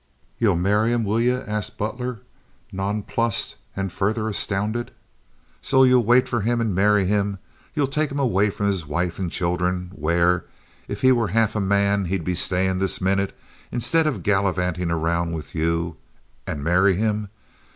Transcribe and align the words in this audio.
"Ye'll 0.39 0.55
marry 0.55 0.91
him, 0.91 1.03
will 1.03 1.19
you?" 1.19 1.43
asked 1.45 1.77
Butler, 1.77 2.21
nonplussed 2.71 3.57
and 3.75 3.91
further 3.91 4.27
astounded. 4.27 4.89
"So 5.61 5.83
ye'll 5.83 6.03
wait 6.03 6.27
for 6.27 6.41
him 6.41 6.59
and 6.59 6.73
marry 6.73 7.05
him? 7.05 7.37
Ye'll 7.75 7.85
take 7.85 8.09
him 8.11 8.17
away 8.17 8.49
from 8.49 8.65
his 8.65 8.87
wife 8.87 9.19
and 9.19 9.29
children, 9.29 9.91
where, 9.93 10.45
if 10.87 11.01
he 11.01 11.11
were 11.11 11.27
half 11.27 11.55
a 11.55 11.61
man, 11.61 12.05
he'd 12.05 12.23
be 12.23 12.33
stayin' 12.33 12.79
this 12.79 12.99
minute 12.99 13.37
instead 13.71 14.07
of 14.07 14.23
gallivantin' 14.23 14.89
around 14.89 15.33
with 15.33 15.53
you. 15.53 15.97
And 16.47 16.63
marry 16.63 16.95
him? 16.95 17.29